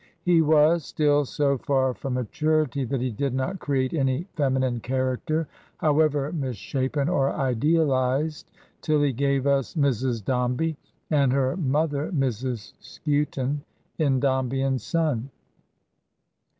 [0.23, 4.81] He was still so far from maturity that he did not create any fem inine
[4.81, 8.49] character (however misshapen or idealized)
[8.81, 10.25] till he gave us Mrs.
[10.25, 10.75] Dombey
[11.11, 12.73] and her mother, Mrs.
[12.79, 13.61] Skewton,
[13.99, 15.29] in" Dombey and Son."